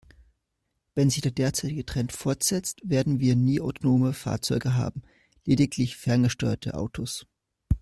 Wenn 0.95 1.11
sich 1.11 1.21
der 1.21 1.31
derzeitige 1.31 1.85
Trend 1.85 2.11
fortsetzt, 2.11 2.79
werden 2.83 3.19
wir 3.19 3.35
nie 3.35 3.61
autonome 3.61 4.13
Fahrzeuge 4.13 4.73
haben, 4.73 5.03
lediglich 5.45 5.95
ferngesteuerte 5.95 6.73
Autos. 6.73 7.27